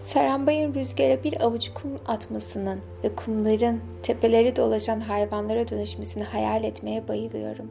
Sarambay'ın 0.00 0.74
rüzgara 0.74 1.24
bir 1.24 1.42
avuç 1.42 1.70
kum 1.74 1.98
atmasının 2.06 2.80
ve 3.04 3.14
kumların 3.14 3.80
tepeleri 4.02 4.56
dolaşan 4.56 5.00
hayvanlara 5.00 5.68
dönüşmesini 5.68 6.24
hayal 6.24 6.64
etmeye 6.64 7.08
bayılıyorum. 7.08 7.70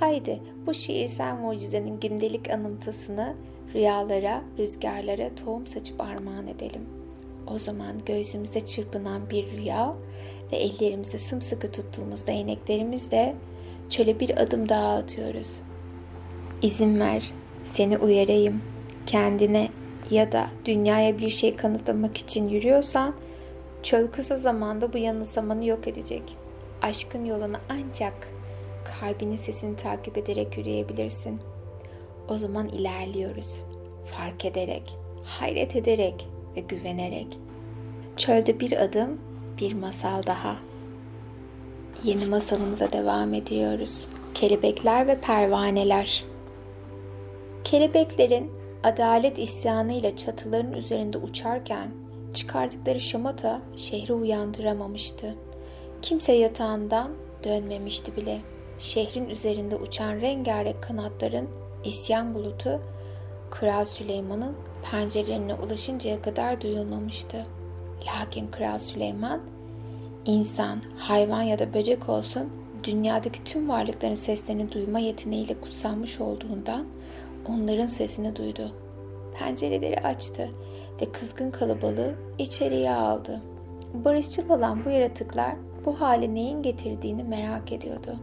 Haydi 0.00 0.40
bu 0.66 0.74
şiirsel 0.74 1.34
mucizenin 1.34 2.00
gündelik 2.00 2.50
anımtısını 2.50 3.34
rüyalara, 3.74 4.42
rüzgarlara 4.58 5.34
tohum 5.34 5.66
saçıp 5.66 6.00
armağan 6.00 6.46
edelim. 6.46 6.82
O 7.46 7.58
zaman 7.58 8.04
göğsümüze 8.06 8.60
çırpınan 8.60 9.30
bir 9.30 9.52
rüya 9.52 9.94
ve 10.52 10.56
ellerimizde 10.56 11.18
sımsıkı 11.18 11.72
tuttuğumuz 11.72 12.26
değneklerimizle 12.26 13.34
çöle 13.88 14.20
bir 14.20 14.42
adım 14.42 14.68
daha 14.68 14.96
atıyoruz. 14.96 15.60
İzin 16.62 17.00
ver, 17.00 17.32
seni 17.64 17.98
uyarayım. 17.98 18.62
Kendine 19.06 19.68
ya 20.10 20.32
da 20.32 20.46
dünyaya 20.64 21.18
bir 21.18 21.30
şey 21.30 21.56
kanıtlamak 21.56 22.16
için 22.16 22.48
yürüyorsan, 22.48 23.14
çöl 23.82 24.06
kısa 24.06 24.36
zamanda 24.36 24.92
bu 24.92 24.98
yanılsamanı 24.98 25.66
yok 25.66 25.88
edecek. 25.88 26.36
Aşkın 26.82 27.24
yolunu 27.24 27.56
ancak 27.68 28.28
kalbinin 29.00 29.36
sesini 29.36 29.76
takip 29.76 30.18
ederek 30.18 30.58
yürüyebilirsin. 30.58 31.51
O 32.32 32.38
zaman 32.38 32.68
ilerliyoruz. 32.68 33.64
Fark 34.04 34.44
ederek, 34.44 34.96
hayret 35.24 35.76
ederek 35.76 36.28
ve 36.56 36.60
güvenerek. 36.60 37.38
Çölde 38.16 38.60
bir 38.60 38.84
adım, 38.84 39.20
bir 39.60 39.74
masal 39.74 40.26
daha. 40.26 40.56
Yeni 42.04 42.26
masalımıza 42.26 42.92
devam 42.92 43.34
ediyoruz. 43.34 44.08
Kelebekler 44.34 45.06
ve 45.06 45.20
pervaneler. 45.20 46.24
Kelebeklerin 47.64 48.50
adalet 48.84 49.38
isyanıyla 49.38 50.16
çatıların 50.16 50.72
üzerinde 50.72 51.18
uçarken 51.18 51.90
çıkardıkları 52.34 53.00
şamata 53.00 53.62
şehri 53.76 54.12
uyandıramamıştı. 54.12 55.34
Kimse 56.02 56.32
yatağından 56.32 57.12
dönmemişti 57.44 58.16
bile. 58.16 58.38
Şehrin 58.78 59.28
üzerinde 59.28 59.76
uçan 59.76 60.20
rengarenk 60.20 60.82
kanatların 60.82 61.61
isyan 61.84 62.34
bulutu 62.34 62.80
Kral 63.50 63.84
Süleyman'ın 63.84 64.56
pencerelerine 64.90 65.54
ulaşıncaya 65.54 66.22
kadar 66.22 66.60
duyulmamıştı. 66.60 67.46
Lakin 68.06 68.50
Kral 68.50 68.78
Süleyman 68.78 69.40
insan, 70.26 70.82
hayvan 70.96 71.42
ya 71.42 71.58
da 71.58 71.74
böcek 71.74 72.08
olsun 72.08 72.48
dünyadaki 72.84 73.44
tüm 73.44 73.68
varlıkların 73.68 74.14
seslerini 74.14 74.72
duyma 74.72 74.98
yeteneğiyle 74.98 75.60
kutsanmış 75.60 76.20
olduğundan 76.20 76.86
onların 77.48 77.86
sesini 77.86 78.36
duydu. 78.36 78.72
Pencereleri 79.38 79.98
açtı 79.98 80.50
ve 81.00 81.12
kızgın 81.12 81.50
kalabalığı 81.50 82.14
içeriye 82.38 82.90
aldı. 82.90 83.42
Barışçıl 83.94 84.50
olan 84.50 84.84
bu 84.84 84.90
yaratıklar 84.90 85.54
bu 85.84 86.00
hale 86.00 86.34
neyin 86.34 86.62
getirdiğini 86.62 87.24
merak 87.24 87.72
ediyordu. 87.72 88.16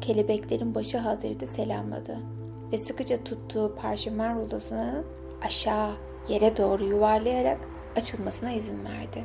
Kelebeklerin 0.00 0.74
başı 0.74 0.98
Hazret'i 0.98 1.46
selamladı 1.46 2.39
ve 2.72 2.78
sıkıca 2.78 3.24
tuttuğu 3.24 3.74
parşömen 3.82 4.38
rulosunu 4.38 5.04
aşağı 5.42 5.90
yere 6.28 6.56
doğru 6.56 6.84
yuvarlayarak 6.84 7.58
açılmasına 7.96 8.52
izin 8.52 8.84
verdi. 8.84 9.24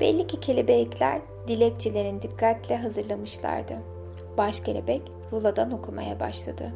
Belli 0.00 0.26
ki 0.26 0.40
kelebekler 0.40 1.20
dilekçilerin 1.48 2.22
dikkatle 2.22 2.76
hazırlamışlardı. 2.76 3.74
Baş 4.38 4.60
kelebek 4.60 5.02
rulodan 5.32 5.72
okumaya 5.72 6.20
başladı. 6.20 6.72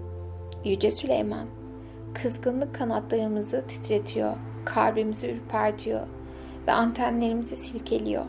Yüce 0.65 0.91
Süleyman, 0.91 1.47
kızgınlık 2.15 2.75
kanatlarımızı 2.75 3.67
titretiyor, 3.67 4.33
kalbimizi 4.65 5.31
ürpertiyor 5.31 6.01
ve 6.67 6.73
antenlerimizi 6.73 7.57
silkeliyor. 7.57 8.25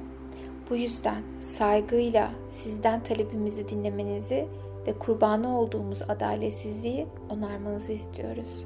Bu 0.69 0.75
yüzden 0.75 1.23
saygıyla 1.39 2.31
sizden 2.49 3.03
talebimizi 3.03 3.69
dinlemenizi 3.69 4.47
ve 4.87 4.99
kurbanı 4.99 5.59
olduğumuz 5.59 6.01
adaletsizliği 6.01 7.07
onarmanızı 7.29 7.91
istiyoruz. 7.91 8.65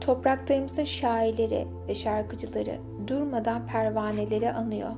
Topraklarımızın 0.00 0.84
şairleri 0.84 1.66
ve 1.88 1.94
şarkıcıları 1.94 2.78
durmadan 3.06 3.66
pervaneleri 3.66 4.52
anıyor. 4.52 4.90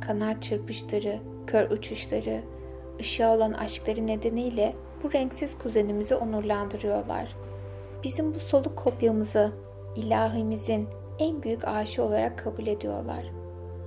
Kanat 0.00 0.42
çırpışları, 0.42 1.18
kör 1.46 1.70
uçuşları, 1.70 2.40
ışığa 3.00 3.36
olan 3.36 3.52
aşkları 3.52 4.06
nedeniyle 4.06 4.74
bu 5.02 5.12
renksiz 5.12 5.58
kuzenimizi 5.58 6.14
onurlandırıyorlar. 6.14 7.36
Bizim 8.04 8.34
bu 8.34 8.38
soluk 8.38 8.76
kopyamızı 8.76 9.52
ilahimizin 9.96 10.88
en 11.18 11.42
büyük 11.42 11.68
aşı 11.68 12.02
olarak 12.02 12.38
kabul 12.38 12.66
ediyorlar. 12.66 13.24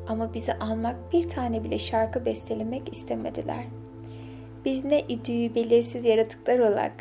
Ama 0.07 0.33
bizi 0.33 0.53
almak 0.53 1.13
bir 1.13 1.29
tane 1.29 1.63
bile 1.63 1.79
şarkı 1.79 2.25
bestelemek 2.25 2.93
istemediler. 2.93 3.65
Biz 4.65 4.85
ne 4.85 5.01
idüğü 5.01 5.55
belirsiz 5.55 6.05
yaratıklar 6.05 6.59
olarak 6.59 6.93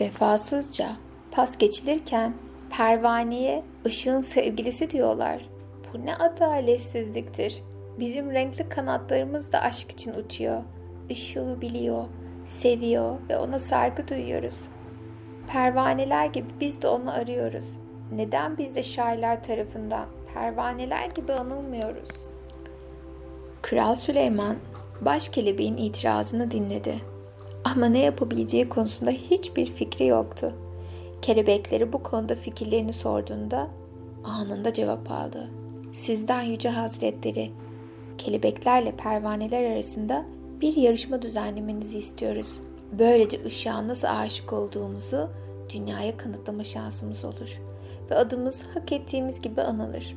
vefasızca 0.00 0.96
pas 1.30 1.58
geçilirken 1.58 2.34
pervaneye 2.76 3.62
ışığın 3.86 4.20
sevgilisi 4.20 4.90
diyorlar. 4.90 5.48
Bu 5.92 6.06
ne 6.06 6.16
adaletsizliktir. 6.16 7.62
Bizim 7.98 8.30
renkli 8.30 8.68
kanatlarımız 8.68 9.52
da 9.52 9.60
aşk 9.60 9.90
için 9.90 10.14
uçuyor. 10.14 10.62
Işığı 11.08 11.60
biliyor, 11.60 12.04
seviyor 12.44 13.16
ve 13.30 13.38
ona 13.38 13.58
saygı 13.58 14.08
duyuyoruz. 14.08 14.60
Pervaneler 15.52 16.26
gibi 16.26 16.48
biz 16.60 16.82
de 16.82 16.88
onu 16.88 17.12
arıyoruz. 17.12 17.66
Neden 18.12 18.58
biz 18.58 18.76
de 18.76 18.82
şairler 18.82 19.42
tarafından 19.42 20.06
pervaneler 20.34 21.10
gibi 21.10 21.32
anılmıyoruz? 21.32 22.08
Kral 23.62 23.96
Süleyman 23.96 24.56
baş 25.00 25.28
kelebeğin 25.28 25.76
itirazını 25.76 26.50
dinledi. 26.50 26.94
Ama 27.64 27.86
ne 27.86 27.98
yapabileceği 27.98 28.68
konusunda 28.68 29.10
hiçbir 29.10 29.66
fikri 29.66 30.06
yoktu. 30.06 30.52
Kelebekleri 31.22 31.92
bu 31.92 32.02
konuda 32.02 32.34
fikirlerini 32.34 32.92
sorduğunda 32.92 33.68
anında 34.24 34.72
cevap 34.72 35.10
aldı. 35.10 35.50
Sizden 35.92 36.42
yüce 36.42 36.68
hazretleri, 36.68 37.50
kelebeklerle 38.18 38.96
pervaneler 38.96 39.72
arasında 39.72 40.24
bir 40.60 40.76
yarışma 40.76 41.22
düzenlemenizi 41.22 41.98
istiyoruz. 41.98 42.60
Böylece 42.98 43.44
ışığa 43.44 43.88
nasıl 43.88 44.08
aşık 44.08 44.52
olduğumuzu 44.52 45.30
dünyaya 45.70 46.16
kanıtlama 46.16 46.64
şansımız 46.64 47.24
olur 47.24 47.60
ve 48.10 48.14
adımız 48.14 48.62
hak 48.74 48.92
ettiğimiz 48.92 49.40
gibi 49.40 49.62
anılır. 49.62 50.16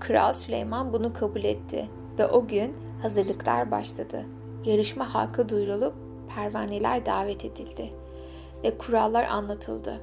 Kral 0.00 0.32
Süleyman 0.32 0.92
bunu 0.92 1.12
kabul 1.12 1.44
etti 1.44 1.88
ve 2.18 2.26
o 2.26 2.46
gün 2.46 2.74
hazırlıklar 3.02 3.70
başladı. 3.70 4.24
Yarışma 4.64 5.14
halka 5.14 5.48
duyurulup 5.48 5.94
pervaneler 6.34 7.06
davet 7.06 7.44
edildi 7.44 7.90
ve 8.64 8.78
kurallar 8.78 9.24
anlatıldı. 9.24 10.00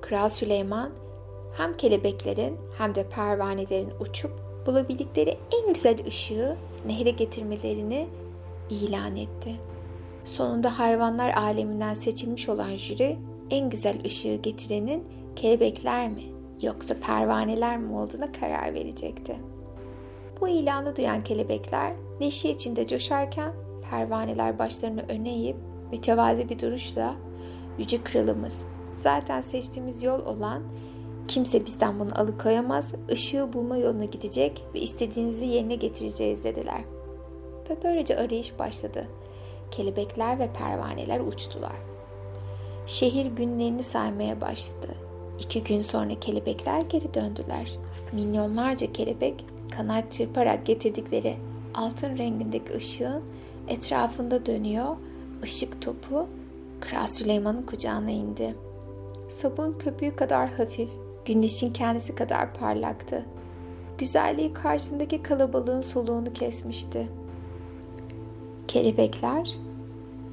Kral 0.00 0.28
Süleyman 0.28 0.90
hem 1.56 1.76
kelebeklerin 1.76 2.56
hem 2.78 2.94
de 2.94 3.08
pervanelerin 3.08 3.92
uçup 4.00 4.32
bulabildikleri 4.66 5.38
en 5.62 5.74
güzel 5.74 6.06
ışığı 6.06 6.56
nehre 6.86 7.10
getirmelerini 7.10 8.08
ilan 8.70 9.16
etti. 9.16 9.54
Sonunda 10.24 10.78
hayvanlar 10.78 11.34
aleminden 11.34 11.94
seçilmiş 11.94 12.48
olan 12.48 12.76
jüri 12.76 13.18
en 13.50 13.70
güzel 13.70 14.04
ışığı 14.04 14.34
getirenin 14.34 15.04
kelebekler 15.36 16.08
mi 16.08 16.22
yoksa 16.62 16.94
pervaneler 17.06 17.78
mi 17.78 17.94
olduğuna 17.94 18.32
karar 18.32 18.74
verecekti. 18.74 19.36
Bu 20.40 20.48
ilanı 20.48 20.96
duyan 20.96 21.24
kelebekler 21.24 21.92
neşe 22.20 22.48
içinde 22.48 22.86
coşarken 22.86 23.52
pervaneler 23.90 24.58
başlarını 24.58 25.04
öne 25.08 25.30
eğip 25.30 25.56
mütevazi 25.92 26.48
bir 26.48 26.58
duruşla 26.58 27.14
Yüce 27.78 28.04
Kralımız 28.04 28.62
zaten 28.98 29.40
seçtiğimiz 29.40 30.02
yol 30.02 30.26
olan 30.26 30.62
kimse 31.28 31.66
bizden 31.66 32.00
bunu 32.00 32.20
alıkoyamaz, 32.20 32.92
ışığı 33.10 33.52
bulma 33.52 33.76
yoluna 33.76 34.04
gidecek 34.04 34.64
ve 34.74 34.80
istediğinizi 34.80 35.46
yerine 35.46 35.74
getireceğiz 35.74 36.44
dediler. 36.44 36.84
Ve 37.70 37.76
böylece 37.84 38.16
arayış 38.16 38.58
başladı. 38.58 39.06
Kelebekler 39.70 40.38
ve 40.38 40.52
pervaneler 40.52 41.20
uçtular. 41.20 41.76
Şehir 42.86 43.26
günlerini 43.26 43.82
saymaya 43.82 44.40
başladı. 44.40 44.94
İki 45.38 45.64
gün 45.64 45.82
sonra 45.82 46.20
kelebekler 46.20 46.80
geri 46.80 47.14
döndüler. 47.14 47.78
Milyonlarca 48.12 48.92
kelebek 48.92 49.44
kanat 49.70 50.12
çırparak 50.12 50.66
getirdikleri 50.66 51.36
altın 51.74 52.18
rengindeki 52.18 52.74
ışığın 52.76 53.22
etrafında 53.68 54.46
dönüyor. 54.46 54.96
Işık 55.44 55.82
topu 55.82 56.26
Kral 56.80 57.06
Süleyman'ın 57.06 57.62
kucağına 57.62 58.10
indi. 58.10 58.54
Sabun 59.28 59.78
köpüğü 59.78 60.16
kadar 60.16 60.48
hafif, 60.48 60.90
güneşin 61.24 61.72
kendisi 61.72 62.14
kadar 62.14 62.54
parlaktı. 62.54 63.24
Güzelliği 63.98 64.52
karşısındaki 64.52 65.22
kalabalığın 65.22 65.82
soluğunu 65.82 66.32
kesmişti. 66.32 67.08
Kelebekler 68.68 69.50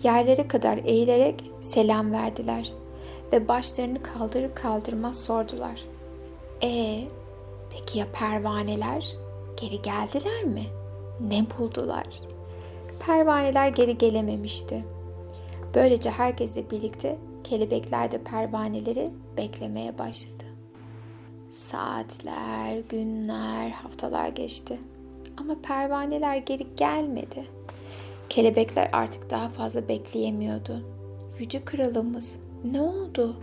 yerlere 0.03 0.47
kadar 0.47 0.77
eğilerek 0.85 1.51
selam 1.61 2.11
verdiler 2.11 2.73
ve 3.33 3.47
başlarını 3.47 4.03
kaldırır 4.03 4.55
kaldırmaz 4.55 5.19
sordular. 5.23 5.81
E 6.63 7.03
peki 7.69 7.99
ya 7.99 8.05
pervaneler 8.13 9.24
geri 9.57 9.81
geldiler 9.81 10.43
mi? 10.43 10.63
Ne 11.19 11.45
buldular? 11.57 12.07
Pervaneler 13.05 13.67
geri 13.67 13.97
gelememişti. 13.97 14.85
Böylece 15.75 16.09
herkesle 16.09 16.69
birlikte 16.71 17.17
kelebekler 17.43 18.11
de 18.11 18.23
pervaneleri 18.23 19.11
beklemeye 19.37 19.97
başladı. 19.97 20.43
Saatler, 21.51 22.77
günler, 22.89 23.69
haftalar 23.69 24.27
geçti. 24.27 24.79
Ama 25.37 25.55
pervaneler 25.63 26.37
geri 26.37 26.67
gelmedi. 26.75 27.45
Kelebekler 28.29 28.89
artık 28.93 29.29
daha 29.29 29.49
fazla 29.49 29.87
bekleyemiyordu. 29.87 30.85
Yüce 31.39 31.65
kralımız 31.65 32.35
ne 32.71 32.81
oldu? 32.81 33.35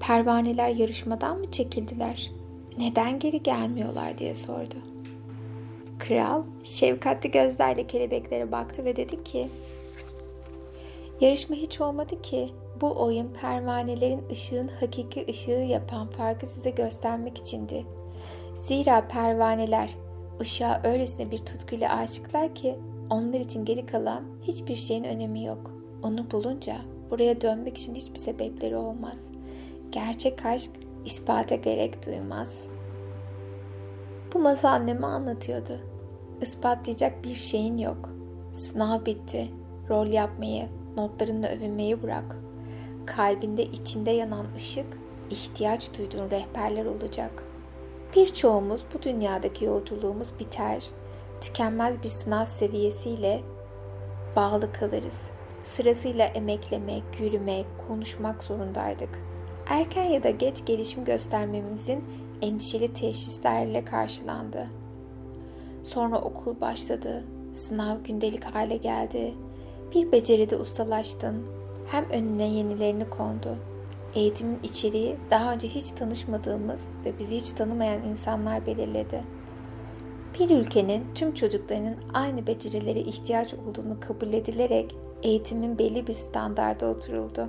Pervaneler 0.00 0.68
yarışmadan 0.68 1.38
mı 1.38 1.50
çekildiler? 1.50 2.30
Neden 2.78 3.18
geri 3.18 3.42
gelmiyorlar 3.42 4.18
diye 4.18 4.34
sordu. 4.34 4.93
Kral 5.98 6.42
şefkatli 6.62 7.30
gözlerle 7.30 7.86
kelebeklere 7.86 8.52
baktı 8.52 8.84
ve 8.84 8.96
dedi 8.96 9.24
ki 9.24 9.48
Yarışma 11.20 11.56
hiç 11.56 11.80
olmadı 11.80 12.22
ki. 12.22 12.48
Bu 12.80 13.02
oyun 13.02 13.28
pervanelerin 13.40 14.22
ışığın 14.30 14.68
hakiki 14.68 15.26
ışığı 15.28 15.50
yapan 15.50 16.06
farkı 16.10 16.46
size 16.46 16.70
göstermek 16.70 17.38
içindi. 17.38 17.86
Zira 18.56 19.08
pervaneler 19.08 19.90
ışığa 20.40 20.80
öylesine 20.84 21.30
bir 21.30 21.38
tutkuyla 21.38 21.96
aşıklar 21.96 22.54
ki 22.54 22.78
onlar 23.10 23.40
için 23.40 23.64
geri 23.64 23.86
kalan 23.86 24.24
hiçbir 24.42 24.76
şeyin 24.76 25.04
önemi 25.04 25.44
yok. 25.44 25.70
Onu 26.02 26.30
bulunca 26.30 26.76
buraya 27.10 27.40
dönmek 27.40 27.78
için 27.78 27.94
hiçbir 27.94 28.18
sebepleri 28.18 28.76
olmaz. 28.76 29.18
Gerçek 29.92 30.46
aşk 30.46 30.70
ispata 31.04 31.54
gerek 31.54 32.06
duymaz. 32.06 32.68
Bu 34.34 34.38
masal 34.38 34.68
anneme 34.68 35.06
anlatıyordu. 35.06 35.72
Ispatlayacak 36.40 37.24
bir 37.24 37.34
şeyin 37.34 37.78
yok. 37.78 38.10
Sınav 38.52 39.04
bitti. 39.04 39.48
Rol 39.88 40.06
yapmayı, 40.06 40.68
notlarınla 40.96 41.48
övünmeyi 41.48 42.02
bırak. 42.02 42.36
Kalbinde 43.06 43.62
içinde 43.62 44.10
yanan 44.10 44.46
ışık, 44.56 44.86
ihtiyaç 45.30 45.98
duyduğun 45.98 46.30
rehberler 46.30 46.86
olacak. 46.86 47.44
Birçoğumuz 48.16 48.84
bu 48.94 49.02
dünyadaki 49.02 49.64
yolculuğumuz 49.64 50.38
biter, 50.38 50.84
tükenmez 51.40 52.02
bir 52.02 52.08
sınav 52.08 52.46
seviyesiyle 52.46 53.40
bağlı 54.36 54.72
kalırız. 54.72 55.30
Sırasıyla 55.64 56.26
emeklemek, 56.26 57.02
yürümek, 57.20 57.66
konuşmak 57.88 58.42
zorundaydık. 58.42 59.20
Erken 59.68 60.04
ya 60.04 60.22
da 60.22 60.30
geç 60.30 60.64
gelişim 60.64 61.04
göstermemizin 61.04 62.04
endişeli 62.44 62.92
teşhislerle 62.92 63.84
karşılandı. 63.84 64.68
Sonra 65.82 66.18
okul 66.18 66.60
başladı, 66.60 67.24
sınav 67.52 67.96
gündelik 68.04 68.44
hale 68.44 68.76
geldi, 68.76 69.34
bir 69.94 70.12
beceride 70.12 70.56
ustalaştın. 70.56 71.46
Hem 71.86 72.10
önüne 72.10 72.48
yenilerini 72.48 73.10
kondu. 73.10 73.56
Eğitimin 74.14 74.58
içeriği 74.62 75.16
daha 75.30 75.52
önce 75.52 75.68
hiç 75.68 75.92
tanışmadığımız 75.92 76.80
ve 77.04 77.18
bizi 77.18 77.36
hiç 77.36 77.52
tanımayan 77.52 78.02
insanlar 78.02 78.66
belirledi. 78.66 79.24
Bir 80.38 80.50
ülkenin 80.50 81.04
tüm 81.14 81.34
çocuklarının 81.34 81.96
aynı 82.14 82.46
becerilere 82.46 83.00
ihtiyaç 83.00 83.54
olduğunu 83.54 84.00
kabul 84.00 84.32
edilerek 84.32 84.96
eğitimin 85.22 85.78
belli 85.78 86.06
bir 86.06 86.12
standarda 86.12 86.86
oturuldu. 86.86 87.48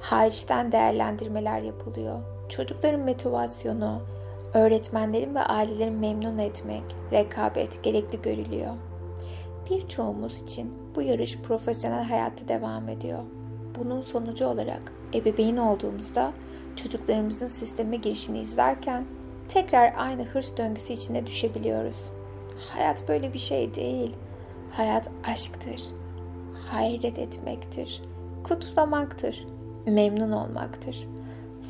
Hariçten 0.00 0.72
değerlendirmeler 0.72 1.62
yapılıyor. 1.62 2.18
Çocukların 2.56 3.00
motivasyonu, 3.00 4.02
öğretmenlerin 4.54 5.34
ve 5.34 5.40
ailelerin 5.40 5.94
memnun 5.94 6.38
etmek, 6.38 6.82
rekabet 7.12 7.82
gerekli 7.82 8.22
görülüyor. 8.22 8.74
Birçoğumuz 9.70 10.42
için 10.42 10.74
bu 10.94 11.02
yarış 11.02 11.38
profesyonel 11.38 12.04
hayatta 12.04 12.48
devam 12.48 12.88
ediyor. 12.88 13.18
Bunun 13.78 14.00
sonucu 14.00 14.46
olarak 14.46 14.92
ebeveyn 15.14 15.56
olduğumuzda 15.56 16.32
çocuklarımızın 16.76 17.48
sisteme 17.48 17.96
girişini 17.96 18.38
izlerken 18.38 19.04
tekrar 19.48 19.94
aynı 19.96 20.22
hırs 20.22 20.56
döngüsü 20.56 20.92
içine 20.92 21.26
düşebiliyoruz. 21.26 22.10
Hayat 22.72 23.08
böyle 23.08 23.32
bir 23.32 23.38
şey 23.38 23.74
değil. 23.74 24.16
Hayat 24.70 25.10
aşktır. 25.24 25.82
Hayret 26.70 27.18
etmektir. 27.18 28.02
Kutlamaktır. 28.44 29.46
Memnun 29.86 30.32
olmaktır. 30.32 31.08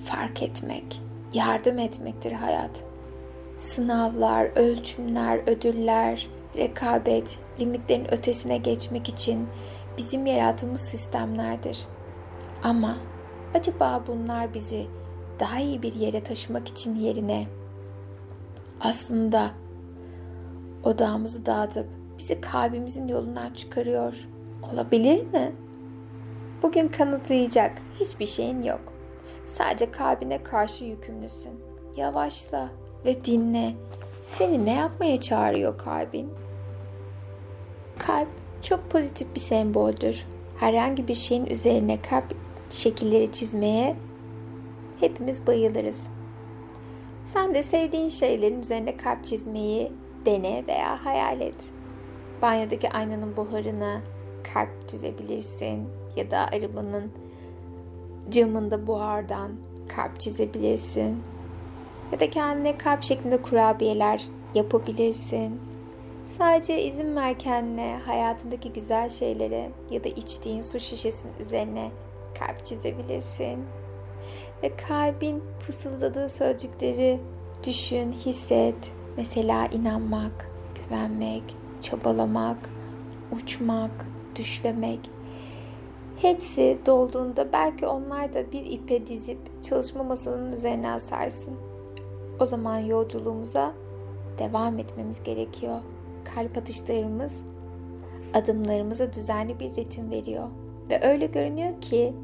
Fark 0.04 0.42
etmek, 0.42 1.02
yardım 1.34 1.78
etmektir 1.78 2.32
hayat. 2.32 2.84
Sınavlar, 3.58 4.50
ölçümler, 4.56 5.40
ödüller, 5.46 6.28
rekabet, 6.56 7.38
limitlerin 7.60 8.14
ötesine 8.14 8.56
geçmek 8.56 9.08
için 9.08 9.48
bizim 9.98 10.26
yarattığımız 10.26 10.80
sistemlerdir. 10.80 11.86
Ama 12.62 12.98
acaba 13.54 14.04
bunlar 14.06 14.54
bizi 14.54 14.86
daha 15.40 15.60
iyi 15.60 15.82
bir 15.82 15.94
yere 15.94 16.22
taşımak 16.22 16.68
için 16.68 16.94
yerine 16.94 17.46
aslında 18.80 19.50
odağımızı 20.84 21.46
dağıtıp 21.46 21.86
bizi 22.18 22.40
kalbimizin 22.40 23.08
yolundan 23.08 23.54
çıkarıyor 23.54 24.14
olabilir 24.72 25.26
mi? 25.26 25.52
Bugün 26.62 26.88
kanıtlayacak 26.88 27.82
hiçbir 28.00 28.26
şeyin 28.26 28.62
yok. 28.62 28.92
Sadece 29.46 29.90
kalbine 29.90 30.42
karşı 30.42 30.84
yükümlüsün. 30.84 31.52
Yavaşla 31.96 32.68
ve 33.04 33.24
dinle. 33.24 33.74
Seni 34.22 34.64
ne 34.64 34.72
yapmaya 34.74 35.20
çağırıyor 35.20 35.78
kalbin? 35.78 36.30
Kalp 37.98 38.28
çok 38.62 38.90
pozitif 38.90 39.34
bir 39.34 39.40
semboldür. 39.40 40.26
Herhangi 40.60 41.08
bir 41.08 41.14
şeyin 41.14 41.46
üzerine 41.46 42.02
kalp 42.02 42.36
şekilleri 42.70 43.32
çizmeye 43.32 43.96
hepimiz 45.00 45.46
bayılırız. 45.46 46.08
Sen 47.32 47.54
de 47.54 47.62
sevdiğin 47.62 48.08
şeylerin 48.08 48.60
üzerine 48.60 48.96
kalp 48.96 49.24
çizmeyi 49.24 49.92
dene 50.26 50.64
veya 50.68 51.04
hayal 51.04 51.40
et. 51.40 51.54
Banyodaki 52.42 52.90
aynanın 52.90 53.36
buharını 53.36 54.00
kalp 54.54 54.88
çizebilirsin 54.88 55.88
ya 56.16 56.30
da 56.30 56.38
arabanın 56.38 57.12
camında 58.30 58.86
buhardan 58.86 59.52
kalp 59.88 60.20
çizebilirsin. 60.20 61.22
Ya 62.12 62.20
da 62.20 62.30
kendine 62.30 62.78
kalp 62.78 63.02
şeklinde 63.02 63.42
kurabiyeler 63.42 64.22
yapabilirsin. 64.54 65.60
Sadece 66.26 66.82
izin 66.82 67.16
ver 67.16 67.38
kendine 67.38 67.98
hayatındaki 68.06 68.72
güzel 68.72 69.10
şeylere 69.10 69.70
ya 69.90 70.04
da 70.04 70.08
içtiğin 70.08 70.62
su 70.62 70.80
şişesinin 70.80 71.32
üzerine 71.40 71.90
kalp 72.38 72.64
çizebilirsin. 72.64 73.58
Ve 74.62 74.76
kalbin 74.76 75.42
fısıldadığı 75.60 76.28
sözcükleri 76.28 77.20
düşün, 77.66 78.12
hisset. 78.12 78.92
Mesela 79.16 79.66
inanmak, 79.66 80.50
güvenmek, 80.74 81.42
çabalamak, 81.80 82.70
uçmak, 83.32 84.06
düşlemek. 84.36 85.00
Hepsi 86.22 86.78
dolduğunda 86.86 87.52
belki 87.52 87.86
onlar 87.86 88.32
da 88.32 88.52
bir 88.52 88.66
ipe 88.66 89.06
dizip 89.06 89.38
çalışma 89.62 90.02
masanın 90.02 90.52
üzerine 90.52 90.90
asarsın. 90.90 91.54
O 92.40 92.46
zaman 92.46 92.78
yolculuğumuza 92.78 93.74
devam 94.38 94.78
etmemiz 94.78 95.22
gerekiyor. 95.22 95.80
Kalp 96.34 96.58
atışlarımız 96.58 97.42
adımlarımıza 98.34 99.12
düzenli 99.12 99.60
bir 99.60 99.76
ritim 99.76 100.10
veriyor. 100.10 100.48
Ve 100.90 101.08
öyle 101.08 101.26
görünüyor 101.26 101.80
ki 101.80 102.14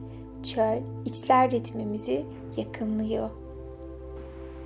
çöl 0.43 0.79
içler 1.05 1.51
ritmimizi 1.51 2.25
yakınlıyor. 2.57 3.31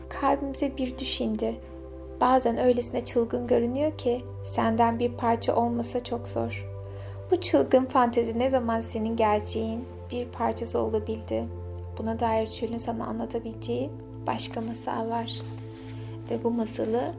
Kalbimize 0.09 0.77
bir 0.77 0.99
düş 0.99 1.21
indi. 1.21 1.61
Bazen 2.21 2.59
öylesine 2.59 3.05
çılgın 3.05 3.47
görünüyor 3.47 3.99
ki 3.99 4.21
senden 4.45 4.99
bir 4.99 5.13
parça 5.13 5.57
olmasa 5.57 6.05
çok 6.05 6.29
zor. 6.29 6.72
Bu 7.33 7.41
çılgın 7.41 7.85
fantezi 7.85 8.39
ne 8.39 8.51
zaman 8.51 8.81
senin 8.81 9.17
gerçeğin 9.17 9.85
bir 10.11 10.29
parçası 10.29 10.79
olabildi? 10.79 11.45
Buna 11.99 12.21
dair 12.21 12.47
çölün 12.47 12.79
sana 12.79 13.07
anlatabileceği 13.07 13.91
başka 14.27 14.61
masal 14.61 15.11
var. 15.11 15.41
Ve 16.31 16.45
bu 16.45 16.51
masalı 16.51 17.15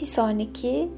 bir 0.00 0.06
sonraki 0.06 0.88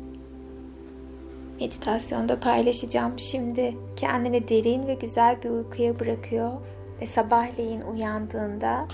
meditasyonda 1.60 2.40
paylaşacağım. 2.40 3.18
Şimdi 3.18 3.76
kendini 3.96 4.48
derin 4.48 4.86
ve 4.86 4.94
güzel 4.94 5.42
bir 5.42 5.50
uykuya 5.50 6.00
bırakıyor 6.00 6.52
ve 7.00 7.06
sabahleyin 7.06 7.80
uyandığında 7.80 8.88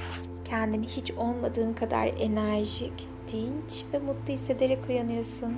kendini 0.44 0.86
hiç 0.86 1.10
olmadığın 1.10 1.72
kadar 1.72 2.06
enerjik, 2.06 3.08
dinç 3.32 3.84
ve 3.92 3.98
mutlu 3.98 4.32
hissederek 4.32 4.88
uyanıyorsun. 4.88 5.54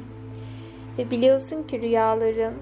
Ve 0.98 1.10
biliyorsun 1.10 1.62
ki 1.62 1.80
rüyaların 1.80 2.54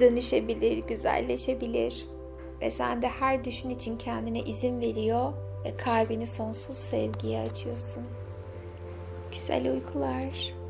dönüşebilir, 0.00 0.78
güzelleşebilir 0.78 2.06
ve 2.60 2.70
sen 2.70 3.02
de 3.02 3.08
her 3.08 3.44
düşün 3.44 3.70
için 3.70 3.98
kendine 3.98 4.40
izin 4.40 4.80
veriyor 4.80 5.32
ve 5.64 5.76
kalbini 5.76 6.26
sonsuz 6.26 6.76
sevgiye 6.76 7.40
açıyorsun. 7.40 8.02
Güzel 9.32 9.72
uykular. 9.72 10.61